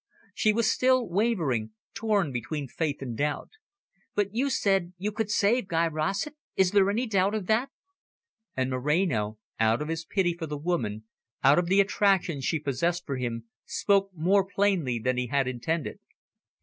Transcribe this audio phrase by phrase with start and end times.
[0.33, 3.49] She was still wavering, torn between faith and doubt.
[4.15, 6.35] "But you said you could save Guy Rossett?
[6.55, 7.69] Is there any doubt of that?"
[8.57, 11.03] And Moreno, out of his pity for the woman,
[11.43, 15.99] out of the attraction she possessed for him, spoke more plainly than he had intended.